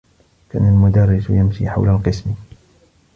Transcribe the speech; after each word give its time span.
كان 0.49 0.69
المدرّس 0.69 1.29
يمشي 1.29 1.69
حول 1.69 1.89
القسم. 1.89 2.33